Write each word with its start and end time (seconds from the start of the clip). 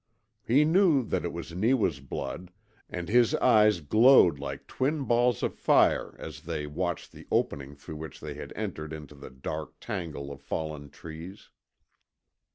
He 0.43 0.65
knew 0.65 1.03
that 1.03 1.23
it 1.23 1.31
was 1.31 1.53
Neewa's 1.53 1.99
blood, 1.99 2.49
and 2.89 3.07
his 3.07 3.35
eyes 3.35 3.81
glowed 3.81 4.39
like 4.39 4.65
twin 4.65 5.03
balls 5.03 5.43
of 5.43 5.53
fire 5.53 6.15
as 6.17 6.41
they 6.41 6.65
watched 6.65 7.11
the 7.11 7.27
opening 7.31 7.75
through 7.75 7.97
which 7.97 8.19
they 8.19 8.33
had 8.33 8.51
entered 8.55 8.93
into 8.93 9.13
the 9.13 9.29
dark 9.29 9.73
tangle 9.79 10.31
of 10.31 10.41
fallen 10.41 10.89
trees. 10.89 11.49